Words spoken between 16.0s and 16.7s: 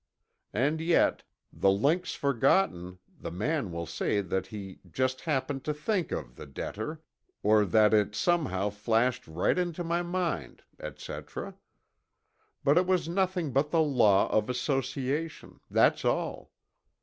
all.